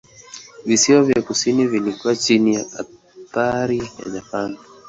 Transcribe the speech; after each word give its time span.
Visiwa 0.65 1.03
vya 1.03 1.21
kusini 1.21 1.67
vilikuwa 1.67 2.15
chini 2.15 2.55
ya 2.55 2.65
athira 3.33 3.75
ya 3.75 4.11
Japani. 4.13 4.57